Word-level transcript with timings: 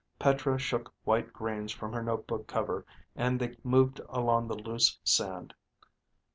Petra 0.17 0.57
shook 0.57 0.91
white 1.03 1.31
grains 1.31 1.71
from 1.71 1.93
her 1.93 2.01
notebook 2.01 2.47
cover 2.47 2.87
and 3.15 3.39
they 3.39 3.55
moved 3.63 4.01
along 4.09 4.47
the 4.47 4.57
loose 4.57 4.97
sand. 5.03 5.53